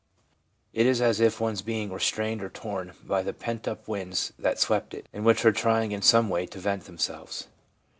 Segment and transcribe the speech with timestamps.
[0.73, 4.33] It is as if one's being were strained or torn by the pent up winds
[4.39, 7.45] that sweep it, and which are trying in some way to vent themselves.